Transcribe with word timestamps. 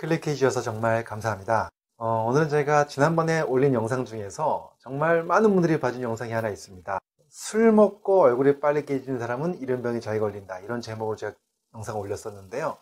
클릭해 0.00 0.32
주셔서 0.34 0.62
정말 0.62 1.04
감사합니다. 1.04 1.68
어, 1.98 2.24
오늘은 2.26 2.48
제가 2.48 2.86
지난번에 2.86 3.42
올린 3.42 3.74
영상 3.74 4.06
중에서 4.06 4.74
정말 4.78 5.22
많은 5.22 5.52
분들이 5.52 5.78
봐준 5.78 6.00
영상이 6.00 6.32
하나 6.32 6.48
있습니다. 6.48 6.98
술 7.28 7.70
먹고 7.70 8.22
얼굴이 8.22 8.60
빨리 8.60 8.86
깨지는 8.86 9.18
사람은 9.18 9.58
이런 9.58 9.82
병이 9.82 10.00
잘 10.00 10.18
걸린다. 10.18 10.60
이런 10.60 10.80
제목으로 10.80 11.16
제가 11.16 11.34
영상을 11.74 12.00
올렸었는데요. 12.00 12.78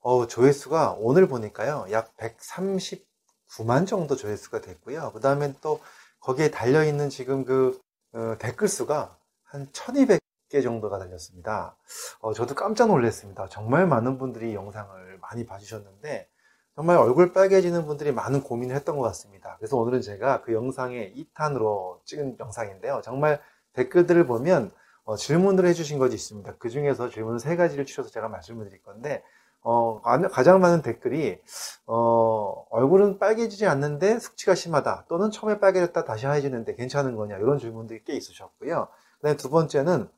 어, 0.00 0.26
조회수가 0.26 0.96
오늘 0.98 1.28
보니까요. 1.28 1.86
약 1.92 2.12
139만 2.16 3.86
정도 3.86 4.16
조회수가 4.16 4.60
됐고요. 4.60 5.12
그 5.12 5.20
다음에 5.20 5.54
또 5.60 5.78
거기에 6.18 6.50
달려있는 6.50 7.10
지금 7.10 7.44
그 7.44 7.80
어, 8.12 8.34
댓글 8.40 8.66
수가 8.66 9.16
한 9.44 9.68
1200개 9.70 10.64
정도가 10.64 10.98
달렸습니다. 10.98 11.76
어, 12.18 12.32
저도 12.32 12.56
깜짝 12.56 12.88
놀랐습니다. 12.88 13.46
정말 13.50 13.86
많은 13.86 14.18
분들이 14.18 14.52
영상을 14.52 15.18
많이 15.20 15.46
봐주셨는데 15.46 16.28
정말 16.76 16.98
얼굴 16.98 17.32
빨개지는 17.32 17.86
분들이 17.86 18.12
많은 18.12 18.42
고민을 18.42 18.76
했던 18.76 18.98
것 18.98 19.02
같습니다. 19.04 19.56
그래서 19.58 19.78
오늘은 19.78 20.02
제가 20.02 20.42
그 20.42 20.52
영상의 20.52 21.14
2탄으로 21.16 22.04
찍은 22.04 22.36
영상인데요. 22.38 23.00
정말 23.02 23.40
댓글들을 23.72 24.26
보면 24.26 24.70
어, 25.04 25.16
질문을 25.16 25.64
해주신 25.68 25.98
것이 25.98 26.14
있습니다. 26.14 26.56
그 26.58 26.68
중에서 26.68 27.08
질문 27.08 27.38
세 27.38 27.56
가지를 27.56 27.86
추려서 27.86 28.10
제가 28.10 28.28
말씀을 28.28 28.66
드릴 28.66 28.82
건데 28.82 29.22
어, 29.62 30.02
가장 30.30 30.60
많은 30.60 30.82
댓글이 30.82 31.40
어, 31.86 32.66
얼굴은 32.68 33.18
빨개지지 33.18 33.66
않는데 33.66 34.18
숙취가 34.18 34.54
심하다 34.54 35.06
또는 35.08 35.30
처음에 35.30 35.58
빨개졌다 35.58 36.04
다시 36.04 36.26
하얘지는데 36.26 36.74
괜찮은 36.74 37.16
거냐 37.16 37.38
이런 37.38 37.58
질문들이 37.58 38.04
꽤 38.04 38.12
있으셨고요. 38.12 38.88
그다음에 39.16 39.38
두 39.38 39.48
번째는 39.48 40.10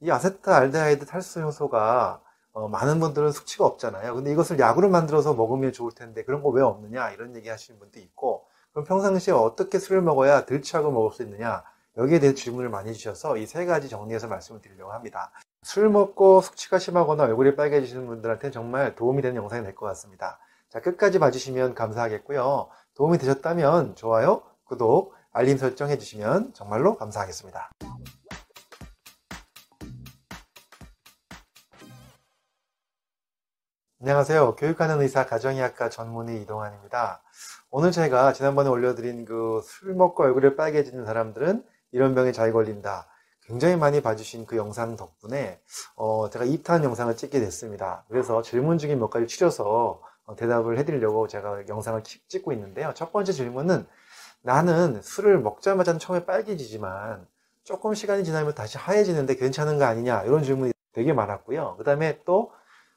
이 0.00 0.10
아세트알데하이드 0.10 1.06
탈수 1.06 1.40
효소가 1.40 2.20
어, 2.54 2.68
많은 2.68 3.00
분들은 3.00 3.32
숙취가 3.32 3.66
없잖아요. 3.66 4.14
근데 4.14 4.30
이것을 4.32 4.58
약으로 4.58 4.88
만들어서 4.88 5.34
먹으면 5.34 5.72
좋을 5.72 5.92
텐데 5.92 6.24
그런 6.24 6.42
거 6.42 6.50
왜 6.50 6.62
없느냐 6.62 7.10
이런 7.10 7.34
얘기 7.36 7.48
하시는 7.48 7.78
분도 7.78 7.98
있고 8.00 8.46
그럼 8.72 8.84
평상시에 8.86 9.34
어떻게 9.34 9.78
술을 9.78 10.02
먹어야 10.02 10.46
덜 10.46 10.62
취하고 10.62 10.90
먹을 10.92 11.10
수 11.12 11.22
있느냐 11.24 11.64
여기에 11.96 12.20
대해 12.20 12.34
질문을 12.34 12.70
많이 12.70 12.92
주셔서 12.94 13.36
이 13.36 13.46
세 13.46 13.66
가지 13.66 13.88
정리해서 13.88 14.28
말씀을 14.28 14.60
드리려고 14.60 14.92
합니다. 14.92 15.30
술 15.62 15.88
먹고 15.90 16.40
숙취가 16.42 16.78
심하거나 16.78 17.24
얼굴이 17.24 17.56
빨개지시는 17.56 18.06
분들한테 18.06 18.50
정말 18.50 18.94
도움이 18.94 19.22
되는 19.22 19.36
영상이 19.36 19.62
될 19.64 19.74
것 19.74 19.86
같습니다. 19.86 20.38
자, 20.70 20.80
끝까지 20.80 21.18
봐주시면 21.20 21.74
감사하겠고요. 21.74 22.68
도움이 22.94 23.18
되셨다면 23.18 23.94
좋아요, 23.96 24.42
구독, 24.64 25.14
알림 25.32 25.56
설정 25.56 25.88
해주시면 25.88 26.52
정말로 26.54 26.96
감사하겠습니다. 26.96 27.70
안녕하세요. 34.00 34.56
교육하는 34.56 35.00
의사 35.00 35.24
가정의학과 35.24 35.88
전문의 35.88 36.42
이동환입니다. 36.42 37.22
오늘 37.70 37.90
제가 37.92 38.32
지난번에 38.32 38.68
올려드린 38.68 39.24
그 39.24 39.62
술 39.64 39.94
먹고 39.94 40.24
얼굴이 40.24 40.56
빨개지는 40.56 41.06
사람들은 41.06 41.64
이런 41.92 42.14
병에 42.14 42.32
잘 42.32 42.52
걸린다. 42.52 43.06
굉장히 43.44 43.76
많이 43.76 44.00
봐주신 44.02 44.46
그 44.46 44.56
영상 44.56 44.96
덕분에 44.96 45.60
어, 45.96 46.28
제가 46.28 46.44
2탄 46.44 46.82
영상을 46.82 47.16
찍게 47.16 47.38
됐습니다. 47.40 48.04
그래서 48.08 48.42
질문 48.42 48.78
중에 48.78 48.94
몇 48.96 49.10
가지 49.10 49.26
추려서 49.26 50.02
어, 50.26 50.36
대답을 50.36 50.76
해드리려고 50.78 51.28
제가 51.28 51.66
영상을 51.68 52.02
찍고 52.02 52.52
있는데요. 52.52 52.92
첫 52.94 53.12
번째 53.12 53.32
질문은 53.32 53.86
나는 54.42 55.00
술을 55.02 55.38
먹자마자 55.38 55.96
처음에 55.98 56.26
빨개지지만 56.26 57.26
조금 57.62 57.94
시간이 57.94 58.24
지나면 58.24 58.54
다시 58.54 58.76
하얘지는데 58.76 59.36
괜찮은 59.36 59.78
거 59.78 59.84
아니냐 59.84 60.24
이런 60.24 60.42
질문이 60.42 60.72
되게 60.92 61.12
많았고요. 61.12 61.76
그 61.78 61.84
다음에 61.84 62.20
또 62.24 62.52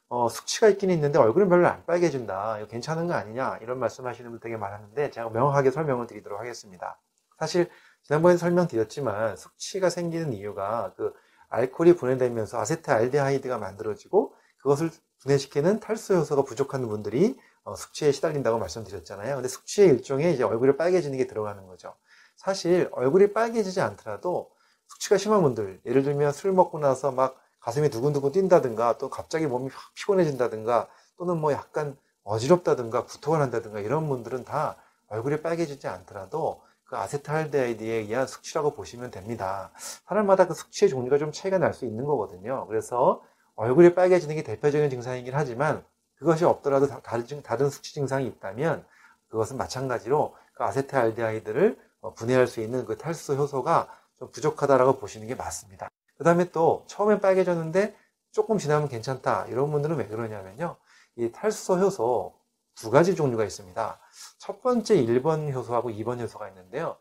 어, 0.08 0.28
숙취가 0.28 0.68
있긴 0.68 0.90
있는데 0.90 1.18
얼굴은 1.18 1.48
별로 1.48 1.66
안 1.68 1.84
빨개진다. 1.84 2.58
이거 2.58 2.66
괜찮은 2.66 3.06
거 3.06 3.14
아니냐? 3.14 3.58
이런 3.62 3.78
말씀 3.78 4.06
하시는 4.06 4.30
분 4.30 4.40
되게 4.40 4.56
많았는데 4.56 5.10
제가 5.10 5.28
명확하게 5.30 5.70
설명을 5.70 6.06
드리도록 6.06 6.40
하겠습니다. 6.40 6.98
사실 7.38 7.68
지난번에 8.02 8.36
설명드렸지만 8.36 9.36
숙취가 9.36 9.90
생기는 9.90 10.32
이유가 10.32 10.94
그 10.96 11.12
알코올이 11.50 11.96
분해되면서 11.96 12.58
아세트알데하이드가 12.58 13.58
만들어지고 13.58 14.34
그것을 14.58 14.90
분해시키는 15.20 15.80
탈수 15.80 16.14
효소가 16.14 16.42
부족한 16.42 16.86
분들이 16.88 17.38
어, 17.64 17.74
숙취에 17.74 18.12
시달린다고 18.12 18.58
말씀드렸잖아요. 18.58 19.34
근데 19.34 19.48
숙취의 19.48 19.88
일종의 19.88 20.32
이제 20.32 20.42
얼굴이 20.42 20.76
빨개지는 20.76 21.18
게 21.18 21.26
들어가는 21.26 21.66
거죠. 21.66 21.94
사실 22.36 22.88
얼굴이 22.92 23.32
빨개지지 23.34 23.80
않더라도 23.82 24.50
숙취가 24.86 25.18
심한 25.18 25.42
분들, 25.42 25.80
예를 25.84 26.02
들면 26.02 26.32
술 26.32 26.52
먹고 26.52 26.78
나서 26.78 27.12
막 27.12 27.36
가슴이 27.68 27.90
두근두근 27.90 28.32
뛴다든가 28.32 28.96
또 28.96 29.10
갑자기 29.10 29.46
몸이 29.46 29.68
확 29.70 29.92
피곤해진다든가 29.92 30.88
또는 31.18 31.36
뭐 31.36 31.52
약간 31.52 31.98
어지럽다든가 32.24 33.04
구토가 33.04 33.36
난다든가 33.36 33.80
이런 33.80 34.08
분들은 34.08 34.46
다 34.46 34.76
얼굴이 35.08 35.42
빨개지지 35.42 35.86
않더라도 35.86 36.62
그 36.84 36.96
아세트알데하이드에 36.96 37.92
의한 37.92 38.26
숙취라고 38.26 38.70
보시면 38.70 39.10
됩니다. 39.10 39.70
사람마다 40.06 40.46
그 40.46 40.54
숙취의 40.54 40.88
종류가 40.88 41.18
좀 41.18 41.30
차이가 41.30 41.58
날 41.58 41.74
수 41.74 41.84
있는 41.84 42.06
거거든요. 42.06 42.66
그래서 42.68 43.22
얼굴이 43.54 43.94
빨개지는 43.94 44.34
게 44.36 44.42
대표적인 44.42 44.88
증상이긴 44.88 45.34
하지만 45.34 45.84
그것이 46.14 46.46
없더라도 46.46 46.86
다른, 47.02 47.42
다른 47.42 47.68
숙취 47.68 47.92
증상이 47.92 48.26
있다면 48.28 48.82
그것은 49.28 49.58
마찬가지로 49.58 50.34
그 50.54 50.64
아세트알데하이드를 50.64 51.78
어, 52.00 52.14
분해할 52.14 52.46
수 52.46 52.62
있는 52.62 52.86
그 52.86 52.96
탈수 52.96 53.34
효소가 53.34 53.94
좀 54.18 54.30
부족하다라고 54.30 54.98
보시는 54.98 55.26
게 55.26 55.34
맞습니다. 55.34 55.90
그 56.18 56.24
다음에 56.24 56.50
또 56.50 56.84
처음엔 56.88 57.20
빨개졌는데 57.20 57.96
조금 58.32 58.58
지나면 58.58 58.88
괜찮다. 58.88 59.46
이런 59.46 59.70
분들은 59.70 59.96
왜 59.96 60.06
그러냐면요. 60.06 60.76
이 61.16 61.32
탈수소 61.32 61.78
효소 61.78 62.34
두 62.74 62.90
가지 62.90 63.14
종류가 63.14 63.44
있습니다. 63.44 63.98
첫 64.38 64.62
번째 64.62 64.96
1번 64.96 65.52
효소하고 65.52 65.90
2번 65.90 66.20
효소가 66.20 66.48
있는데요. 66.48 66.96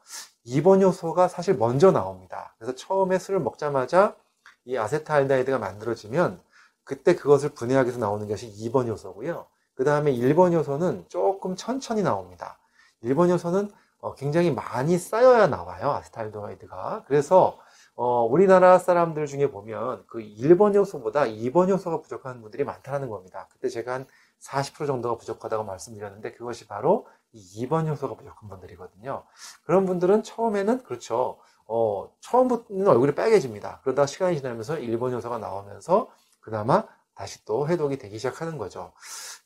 2번 0.46 0.82
효소가 0.82 1.28
사실 1.28 1.56
먼저 1.56 1.92
나옵니다. 1.92 2.56
그래서 2.58 2.76
처음에 2.76 3.20
술을 3.20 3.40
먹자마자 3.40 4.16
이 4.66 4.78
아세트알데하이드가 4.78 5.60
만들어지면 5.60 6.42
그때 6.84 7.16
그것을 7.16 7.50
분해하기 7.50 7.88
위해서 7.90 8.00
나오는 8.00 8.28
것이 8.28 8.52
2번 8.52 8.88
효소고요. 8.88 9.46
그 9.76 9.84
다음에 9.84 10.12
1번 10.14 10.54
효소는 10.54 11.06
조금 11.10 11.56
천천히 11.56 12.02
나옵니다. 12.02 12.58
1번 13.04 13.30
효소는 13.30 13.72
어, 14.00 14.16
굉장히 14.16 14.52
많이 14.52 14.98
쌓여야 14.98 15.48
나와요. 15.48 15.92
아세트알데하이드가. 15.92 17.04
그래서 17.08 17.60
어, 18.00 18.24
우리나라 18.24 18.78
사람들 18.78 19.26
중에 19.26 19.50
보면 19.50 20.04
그 20.06 20.20
1번 20.20 20.76
요소보다 20.76 21.24
2번 21.24 21.68
요소가 21.68 22.00
부족한 22.00 22.44
분들이 22.44 22.64
많다는 22.64 23.10
겁니다. 23.10 23.48
그때 23.52 23.70
제가 23.70 23.92
한 23.92 24.06
40% 24.40 24.86
정도가 24.86 25.18
부족하다고 25.18 25.64
말씀드렸는데 25.64 26.34
그것이 26.34 26.68
바로 26.68 27.08
이 27.34 27.66
2번 27.66 27.88
요소가 27.88 28.14
부족한 28.14 28.50
분들이거든요. 28.50 29.24
그런 29.64 29.88
분들은 29.88 30.22
처음에는 30.22 30.84
그렇죠. 30.84 31.40
어, 31.66 32.12
처음부터는 32.20 32.88
얼굴이 32.88 33.16
빨개집니다. 33.16 33.82
그러다 33.82 34.06
시간이 34.06 34.38
지나면서 34.38 34.76
1번 34.76 35.12
요소가 35.14 35.40
나오면서 35.40 36.08
그나마 36.40 36.84
다시 37.16 37.44
또 37.46 37.68
해독이 37.68 37.98
되기 37.98 38.20
시작하는 38.20 38.60
거죠. 38.60 38.94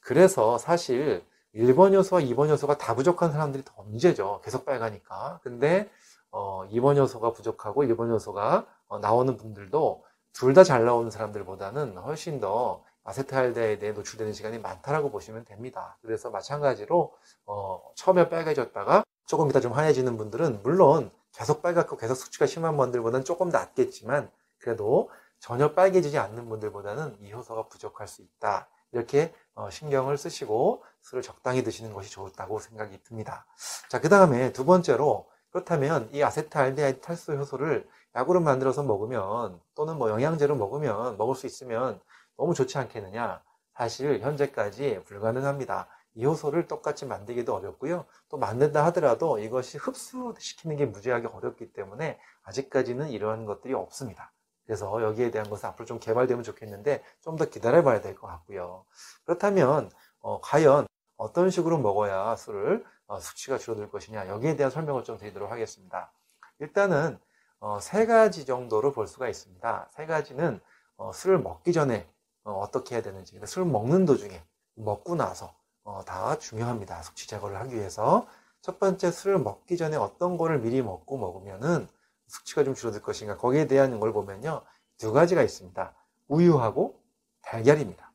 그래서 0.02 0.58
사실 0.58 1.24
1번 1.56 1.94
요소와 1.94 2.22
2번 2.24 2.50
요소가 2.50 2.78
다 2.78 2.96
부족한 2.96 3.32
사람들이 3.32 3.64
더 3.64 3.82
문제죠. 3.84 4.42
계속 4.44 4.66
빨가니까. 4.66 5.40
근데 5.42 5.90
어, 6.32 6.66
2번 6.72 6.98
요소가 6.98 7.32
부족하고 7.34 7.84
1번 7.84 8.10
요소가 8.10 8.66
어, 8.88 9.00
나오는 9.00 9.36
분들도 9.38 10.04
둘 10.34 10.54
다 10.54 10.64
잘 10.64 10.86
나오는 10.86 11.12
사람들보다는 11.12 11.98
훨씬 11.98 12.40
더 12.40 12.84
아세트알데하이드에 13.04 13.92
노출되는 13.94 14.32
시간이 14.34 14.60
많다라고 14.60 15.12
보시면 15.12 15.44
됩니다. 15.46 15.98
그래서 16.02 16.30
마찬가지로 16.30 17.14
어, 17.46 17.82
처음에 17.96 18.30
빨개졌다가 18.30 19.04
조금 19.28 19.50
이따 19.50 19.60
좀 19.60 19.74
환해지는 19.74 20.18
분들은 20.18 20.62
물론 20.64 21.12
계속 21.34 21.62
빨갛고 21.62 21.98
계속 21.98 22.16
숙취가 22.16 22.46
심한 22.46 22.78
분들보다는 22.78 23.26
조금 23.26 23.50
낫겠지만 23.50 24.30
그래도 24.60 25.10
전혀 25.40 25.74
빨개지지 25.74 26.18
않는 26.18 26.48
분들보다는 26.50 27.18
이 27.22 27.32
효소가 27.34 27.68
부족할 27.68 28.08
수 28.08 28.22
있다. 28.22 28.68
이렇게 28.94 29.34
어, 29.56 29.70
신경을 29.70 30.18
쓰시고 30.18 30.84
술을 31.02 31.24
적당히 31.24 31.64
드시는 31.64 31.94
것이 31.94 32.12
좋다고 32.12 32.60
생각이 32.60 33.02
듭니다. 33.04 33.46
자, 33.90 34.00
그 34.00 34.10
다음에 34.10 34.52
두 34.54 34.66
번째로 34.66 35.28
그렇다면 35.52 36.10
이 36.14 36.24
아세트알데하이드 36.24 37.02
탈수 37.02 37.34
효소를 37.34 37.88
약으로 38.16 38.40
만들어서 38.42 38.84
먹으면 38.84 39.60
또는 39.76 39.98
뭐 39.98 40.10
영양제로 40.10 40.56
먹으면 40.56 41.18
먹을 41.18 41.36
수 41.36 41.46
있으면 41.46 42.00
너무 42.38 42.54
좋지 42.54 42.78
않겠느냐? 42.78 43.42
사실 43.76 44.20
현재까지 44.22 45.02
불가능합니다. 45.06 45.88
이 46.16 46.26
효소를 46.26 46.68
똑같이 46.68 47.06
만들기도 47.06 47.56
어렵고요. 47.56 48.06
또 48.30 48.38
만든다 48.38 48.86
하더라도 48.88 49.40
이것이 49.40 49.78
흡수시키는 49.78 50.76
게 50.78 50.86
무지하게 50.86 51.28
어렵기 51.28 51.72
때문에 51.74 52.20
아직까지는 52.44 53.10
이러한 53.10 53.46
것들이 53.46 53.74
없습니다. 53.74 54.34
그래서 54.66 55.02
여기에 55.02 55.32
대한 55.32 55.50
것은 55.50 55.70
앞으로 55.70 55.86
좀 55.86 56.00
개발되면 56.00 56.44
좋겠는데 56.44 57.04
좀 57.22 57.38
더 57.38 57.46
기다려 57.46 57.84
봐야 57.84 58.02
될 58.02 58.16
것 58.16 58.28
같고요. 58.28 58.86
그렇다면 59.26 59.90
어, 60.20 60.40
과연 60.42 60.86
어떤 61.18 61.50
식으로 61.50 61.78
먹어야 61.78 62.36
술을 62.36 62.84
어, 63.01 63.01
수치가 63.20 63.58
줄어들 63.58 63.90
것이냐 63.90 64.28
여기에 64.28 64.56
대한 64.56 64.72
설명을 64.72 65.04
좀 65.04 65.18
드리도록 65.18 65.52
하겠습니다. 65.52 66.12
일단은 66.60 67.20
어, 67.60 67.80
세 67.80 68.06
가지 68.06 68.46
정도로 68.46 68.92
볼 68.92 69.08
수가 69.08 69.30
있습니다. 69.30 69.90
세 69.92 70.06
가지는 70.06 70.60
어, 70.98 71.12
술을 71.14 71.40
먹기 71.40 71.74
전에 71.74 72.08
어, 72.44 72.68
떻게 72.72 72.96
해야 72.96 73.02
되는지 73.02 73.40
술 73.46 73.66
먹는 73.66 74.06
도중에 74.06 74.44
먹고 74.76 75.16
나서 75.16 75.54
어, 75.84 76.04
다 76.06 76.38
중요합니다. 76.38 77.02
숙취 77.04 77.28
제거를 77.28 77.60
하기 77.62 77.76
위해서. 77.76 78.28
첫 78.62 78.80
번째 78.80 79.10
술을 79.10 79.40
먹기 79.40 79.78
전에 79.78 79.98
어떤 79.98 80.38
거를 80.38 80.60
미리 80.60 80.82
먹고 80.82 81.18
먹으면은 81.18 81.88
숙취가 82.28 82.64
좀 82.64 82.76
줄어들 82.76 83.02
것인가. 83.02 83.38
거기에 83.38 83.66
대한 83.68 84.00
걸 84.00 84.14
보면요. 84.14 84.62
두 84.98 85.12
가지가 85.12 85.42
있습니다. 85.42 85.94
우유하고 86.28 87.00
달걀입니다. 87.42 88.12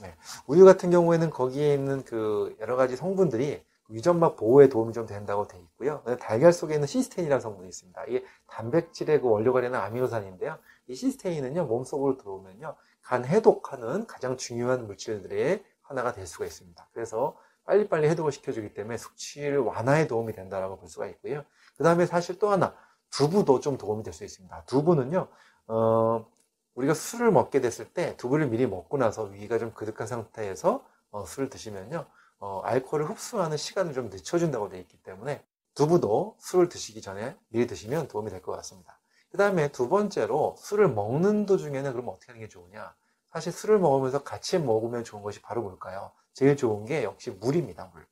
네. 0.00 0.14
우유 0.46 0.64
같은 0.64 0.90
경우에는 0.90 1.30
거기에 1.30 1.74
있는 1.74 2.04
그 2.04 2.56
여러 2.60 2.76
가지 2.76 2.96
성분들이 2.96 3.64
위점막 3.88 4.36
보호에 4.36 4.68
도움이 4.68 4.92
좀 4.92 5.06
된다고 5.06 5.46
되어 5.46 5.60
있고요. 5.60 6.02
달걀 6.20 6.52
속에 6.52 6.74
있는 6.74 6.86
시스테인이라는 6.86 7.40
성분이 7.40 7.68
있습니다. 7.68 8.04
이게 8.06 8.24
단백질의 8.46 9.20
그 9.20 9.28
원료가 9.28 9.60
되는 9.60 9.78
아미노산인데요. 9.78 10.58
이 10.88 10.94
시스테인은요, 10.94 11.64
몸속으로 11.66 12.16
들어오면요, 12.18 12.76
간 13.02 13.24
해독하는 13.24 14.06
가장 14.06 14.36
중요한 14.36 14.86
물질들의 14.86 15.64
하나가 15.82 16.12
될 16.12 16.26
수가 16.26 16.44
있습니다. 16.44 16.88
그래서 16.92 17.36
빨리빨리 17.64 18.08
해독을 18.08 18.32
시켜주기 18.32 18.74
때문에 18.74 18.96
숙취를 18.98 19.58
완화에 19.58 20.06
도움이 20.06 20.32
된다고 20.34 20.78
볼 20.78 20.88
수가 20.88 21.06
있고요. 21.06 21.44
그 21.76 21.84
다음에 21.84 22.06
사실 22.06 22.38
또 22.38 22.50
하나, 22.50 22.74
두부도 23.10 23.60
좀 23.60 23.78
도움이 23.78 24.02
될 24.02 24.12
수 24.12 24.24
있습니다. 24.24 24.64
두부는요, 24.66 25.28
어, 25.68 26.26
우리가 26.74 26.94
술을 26.94 27.30
먹게 27.32 27.60
됐을 27.60 27.86
때 27.92 28.16
두부를 28.18 28.48
미리 28.48 28.66
먹고 28.66 28.98
나서 28.98 29.24
위가 29.24 29.58
좀 29.58 29.72
그득한 29.72 30.06
상태에서 30.06 30.84
어, 31.10 31.24
술을 31.24 31.48
드시면요, 31.48 32.04
어, 32.40 32.60
알코올을 32.64 33.08
흡수하는 33.10 33.56
시간을 33.56 33.94
좀 33.94 34.10
늦춰준다고 34.10 34.68
되어 34.68 34.80
있기 34.80 34.96
때문에 35.02 35.44
두부도 35.74 36.36
술을 36.40 36.68
드시기 36.68 37.00
전에 37.02 37.36
미리 37.48 37.66
드시면 37.66 38.08
도움이 38.08 38.30
될 38.30 38.42
것 38.42 38.52
같습니다. 38.52 38.98
그 39.30 39.36
다음에 39.38 39.68
두 39.70 39.88
번째로 39.88 40.56
술을 40.58 40.88
먹는 40.88 41.46
도중에는 41.46 41.92
그럼 41.92 42.08
어떻게 42.08 42.26
하는 42.32 42.40
게 42.40 42.48
좋으냐? 42.48 42.94
사실 43.32 43.52
술을 43.52 43.78
먹으면서 43.78 44.22
같이 44.24 44.58
먹으면 44.58 45.04
좋은 45.04 45.22
것이 45.22 45.40
바로 45.42 45.62
뭘까요? 45.62 46.12
제일 46.32 46.56
좋은 46.56 46.86
게 46.86 47.04
역시 47.04 47.30
물입니다, 47.30 47.90
물. 47.92 48.06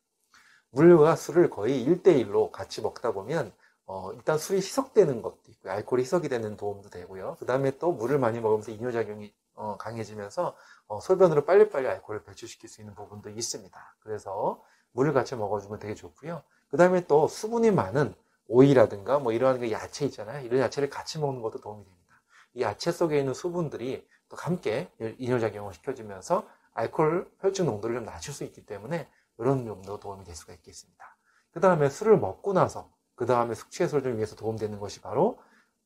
물과 0.70 1.16
술을 1.16 1.50
거의 1.50 1.84
1대1로 1.84 2.50
같이 2.52 2.82
먹다 2.82 3.12
보면 3.12 3.52
어, 3.86 4.12
일단 4.12 4.36
술이 4.38 4.58
희석되는 4.58 5.22
것도 5.22 5.40
있고요. 5.48 5.72
알코올이 5.72 6.02
희석이 6.02 6.28
되는 6.28 6.56
도움도 6.56 6.90
되고요. 6.90 7.36
그 7.38 7.46
다음에 7.46 7.78
또 7.78 7.92
물을 7.92 8.18
많이 8.18 8.40
먹으면서 8.40 8.72
이뇨작용이 8.72 9.32
어, 9.56 9.76
강해지면서 9.78 10.56
어, 10.86 11.00
소변으로 11.00 11.44
빨리빨리 11.44 11.86
알코올을 11.88 12.24
배출시킬 12.24 12.68
수 12.68 12.80
있는 12.80 12.94
부분도 12.94 13.30
있습니다. 13.30 13.96
그래서 14.00 14.62
물을 14.92 15.12
같이 15.12 15.34
먹어주면 15.34 15.78
되게 15.78 15.94
좋고요. 15.94 16.42
그 16.68 16.76
다음에 16.76 17.06
또 17.06 17.28
수분이 17.28 17.70
많은 17.72 18.14
오이라든가 18.48 19.18
뭐 19.18 19.32
이러한 19.32 19.60
그 19.60 19.70
야채 19.72 20.04
있잖아요. 20.06 20.44
이런 20.44 20.60
야채를 20.60 20.88
같이 20.88 21.18
먹는 21.18 21.42
것도 21.42 21.60
도움이 21.60 21.84
됩니다. 21.84 22.22
이 22.54 22.62
야채 22.62 22.92
속에 22.92 23.18
있는 23.18 23.34
수분들이 23.34 24.06
또 24.28 24.36
함께 24.36 24.90
이뇨작용을 25.18 25.74
시켜주면서 25.74 26.48
알코올 26.74 27.30
혈중 27.40 27.66
농도를 27.66 27.96
좀 27.96 28.04
낮출 28.04 28.32
수 28.34 28.44
있기 28.44 28.66
때문에 28.66 29.08
이런 29.38 29.64
점도 29.64 29.98
도움이 29.98 30.24
될 30.24 30.34
수가 30.34 30.52
있겠습니다. 30.54 31.16
그 31.50 31.60
다음에 31.60 31.88
술을 31.88 32.18
먹고 32.18 32.52
나서 32.52 32.90
그 33.14 33.26
다음에 33.26 33.54
숙취 33.54 33.82
해소를 33.82 34.04
좀 34.04 34.16
위해서 34.16 34.36
도움되는 34.36 34.78
것이 34.78 35.00
바로 35.00 35.38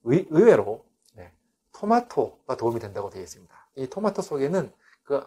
의, 0.05 0.27
외로 0.31 0.85
네, 0.85 0.90
토마토가 1.81 2.57
도움이 2.57 2.79
된다고 2.79 3.09
되어 3.09 3.23
있습니다. 3.23 3.55
이 3.77 3.87
토마토 3.87 4.21
속에는 4.21 4.71
그 5.03 5.27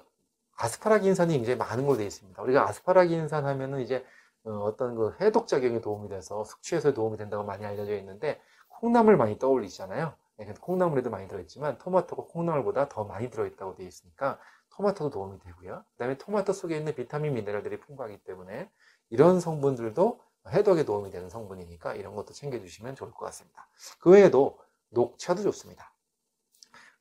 아스파라긴산이 0.55 1.33
굉장히 1.33 1.57
많은 1.57 1.85
걸로 1.85 1.97
되어 1.97 2.05
있습니다. 2.05 2.39
우리가 2.41 2.69
아스파라긴산 2.69 3.45
하면은 3.45 3.81
이제 3.81 4.05
어, 4.43 4.75
떤 4.77 4.95
그 4.95 5.15
해독 5.19 5.47
작용에 5.47 5.81
도움이 5.81 6.09
돼서 6.09 6.43
숙취 6.43 6.75
해소에 6.75 6.93
도움이 6.93 7.17
된다고 7.17 7.43
많이 7.43 7.65
알려져 7.65 7.95
있는데 7.97 8.39
콩나물 8.67 9.17
많이 9.17 9.39
떠올리잖아요. 9.39 10.13
네, 10.37 10.53
콩나물에도 10.59 11.09
많이 11.09 11.27
들어있지만 11.27 11.77
토마토가 11.79 12.25
콩나물보다 12.27 12.89
더 12.89 13.03
많이 13.03 13.31
들어있다고 13.31 13.75
되어 13.75 13.87
있으니까 13.87 14.37
토마토도 14.75 15.09
도움이 15.09 15.39
되고요. 15.39 15.83
그 15.93 15.97
다음에 15.97 16.17
토마토 16.17 16.53
속에 16.53 16.77
있는 16.77 16.93
비타민 16.93 17.33
미네랄들이 17.33 17.79
풍부하기 17.79 18.23
때문에 18.25 18.69
이런 19.09 19.39
성분들도 19.39 20.19
해독에 20.49 20.83
도움이 20.85 21.09
되는 21.09 21.29
성분이니까 21.29 21.95
이런 21.95 22.15
것도 22.15 22.33
챙겨주시면 22.33 22.95
좋을 22.95 23.11
것 23.11 23.25
같습니다. 23.25 23.67
그 23.99 24.11
외에도 24.11 24.59
녹차도 24.89 25.41
좋습니다. 25.43 25.92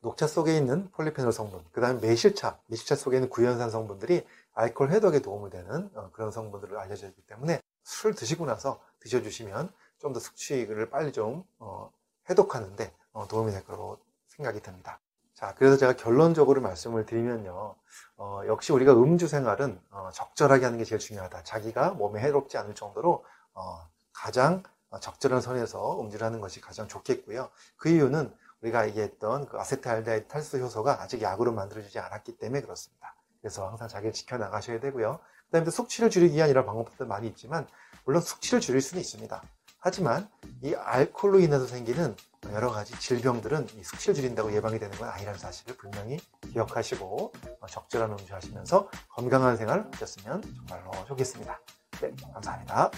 녹차 0.02 0.26
속에 0.26 0.56
있는 0.56 0.90
폴리페놀 0.90 1.32
성분, 1.32 1.64
그 1.72 1.80
다음에 1.80 2.00
매실차, 2.00 2.58
매실차 2.66 2.96
속에 2.96 3.16
있는 3.16 3.30
구연산 3.30 3.70
성분들이 3.70 4.26
알코올 4.54 4.90
해독에 4.90 5.20
도움이 5.20 5.50
되는 5.50 5.90
어, 5.94 6.10
그런 6.12 6.30
성분들을 6.30 6.76
알려져 6.76 7.06
있기 7.06 7.22
때문에 7.22 7.60
술 7.84 8.14
드시고 8.14 8.44
나서 8.46 8.80
드셔주시면 9.00 9.72
좀 9.98 10.12
더 10.12 10.18
숙취를 10.18 10.90
빨리 10.90 11.12
좀 11.12 11.44
어, 11.60 11.90
해독하는데 12.28 12.92
어, 13.12 13.28
도움이 13.28 13.52
될 13.52 13.64
거라고 13.64 13.98
생각이 14.26 14.60
듭니다. 14.60 14.98
자, 15.34 15.54
그래서 15.56 15.76
제가 15.76 15.94
결론적으로 15.94 16.60
말씀을 16.60 17.06
드리면요. 17.06 17.76
어, 18.16 18.40
역시 18.46 18.72
우리가 18.72 18.92
음주 18.94 19.28
생활은 19.28 19.80
어, 19.90 20.10
적절하게 20.12 20.64
하는 20.64 20.78
게 20.78 20.84
제일 20.84 20.98
중요하다. 20.98 21.44
자기가 21.44 21.90
몸에 21.90 22.20
해롭지 22.20 22.58
않을 22.58 22.74
정도로 22.74 23.24
어, 23.54 23.88
가장 24.12 24.64
적절한 25.00 25.40
선에서 25.40 26.00
음주를 26.00 26.26
하는 26.26 26.40
것이 26.40 26.60
가장 26.60 26.86
좋겠고요. 26.88 27.48
그 27.76 27.88
이유는 27.88 28.34
우리가 28.62 28.86
얘기했던 28.88 29.46
그 29.46 29.58
아세트알데하이드 29.58 30.28
탈수 30.28 30.58
효소가 30.58 31.02
아직 31.02 31.20
약으로 31.20 31.52
만들어지지 31.52 31.98
않았기 31.98 32.38
때문에 32.38 32.62
그렇습니다. 32.62 33.14
그래서 33.40 33.68
항상 33.68 33.88
자기를 33.88 34.12
지켜나가셔야 34.12 34.80
되고요. 34.80 35.18
그 35.46 35.50
다음에 35.50 35.68
숙취를 35.68 36.10
줄이기 36.10 36.36
위한 36.36 36.48
이런 36.48 36.64
방법도 36.64 37.06
많이 37.06 37.26
있지만 37.28 37.66
물론 38.04 38.22
숙취를 38.22 38.60
줄일 38.60 38.80
수는 38.80 39.00
있습니다. 39.00 39.42
하지만 39.84 40.30
이 40.62 40.74
알코올로 40.74 41.40
인해서 41.40 41.66
생기는 41.66 42.16
여러 42.52 42.70
가지 42.70 42.98
질병들은 42.98 43.68
이 43.74 43.82
숙취를 43.82 44.14
줄인다고 44.14 44.52
예방이 44.54 44.78
되는 44.78 44.96
건 44.96 45.08
아니라는 45.08 45.38
사실을 45.38 45.76
분명히 45.76 46.20
기억하시고 46.52 47.32
어, 47.60 47.66
적절한 47.66 48.12
음주 48.12 48.32
하시면서 48.32 48.88
건강한 49.08 49.56
생활 49.56 49.88
하셨으면 49.92 50.42
정말로 50.68 51.04
좋겠습니다. 51.06 51.60
네, 52.00 52.12
감사합니다. 52.32 52.90